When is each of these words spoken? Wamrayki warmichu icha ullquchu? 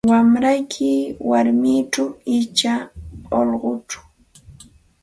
Wamrayki 0.11 0.91
warmichu 1.29 2.03
icha 2.37 2.73
ullquchu? 3.39 3.99